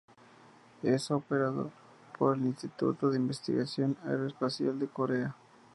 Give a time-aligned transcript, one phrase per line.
[0.81, 1.69] Es operado
[2.17, 5.35] por el Instituto de Investigación Aeroespacial de Corea.